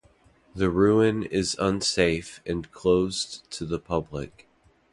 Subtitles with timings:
[0.55, 4.49] The ruin is unsafe and closed to the public.